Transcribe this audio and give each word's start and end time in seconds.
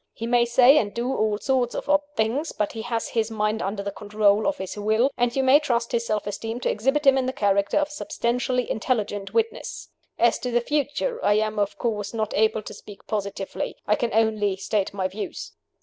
He 0.13 0.25
may 0.25 0.45
say 0.45 0.79
and 0.79 0.91
do 0.95 1.13
all 1.15 1.37
sorts 1.37 1.75
of 1.75 1.87
odd 1.87 2.01
things; 2.15 2.51
but 2.53 2.71
he 2.71 2.81
has 2.81 3.09
his 3.09 3.29
mind 3.29 3.61
under 3.61 3.83
the 3.83 3.91
control 3.91 4.47
of 4.47 4.57
his 4.57 4.75
will, 4.75 5.11
and 5.15 5.35
you 5.35 5.43
may 5.43 5.59
trust 5.59 5.91
his 5.91 6.07
self 6.07 6.25
esteem 6.25 6.59
to 6.61 6.71
exhibit 6.71 7.05
him 7.05 7.19
in 7.19 7.27
the 7.27 7.31
character 7.31 7.77
of 7.77 7.87
a 7.87 7.91
substantially 7.91 8.67
intelligent 8.67 9.31
witness. 9.35 9.89
"As 10.17 10.39
to 10.39 10.49
the 10.49 10.59
future, 10.61 11.23
I 11.23 11.35
am, 11.35 11.59
of 11.59 11.77
course, 11.77 12.15
not 12.15 12.33
able 12.35 12.63
to 12.63 12.73
speak 12.73 13.05
positively. 13.05 13.75
I 13.85 13.93
can 13.95 14.11
only 14.11 14.55
state 14.55 14.91
my 14.91 15.07
views. 15.07 15.53